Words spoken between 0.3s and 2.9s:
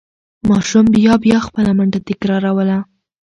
ماشوم بیا بیا خپله منډه تکراروله.